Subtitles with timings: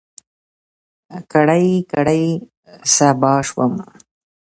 [1.31, 2.25] کړۍ، کړۍ
[2.95, 3.73] صهبا شوم